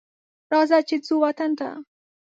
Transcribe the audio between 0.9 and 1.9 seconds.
ځو وطن ته